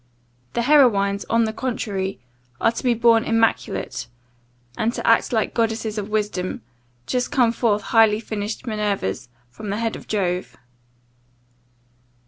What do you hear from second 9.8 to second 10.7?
of Jove.